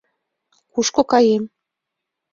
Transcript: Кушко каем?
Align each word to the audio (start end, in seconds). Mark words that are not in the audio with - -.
Кушко 0.73 1.01
каем? 1.11 1.43